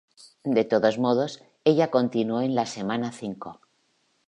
De 0.55 0.63
todos 0.63 0.97
modos, 0.97 1.43
ella 1.63 1.91
continuó 1.91 2.41
en 2.41 2.55
la 2.55 2.65
semana 2.65 3.11
cinco. 3.11 3.61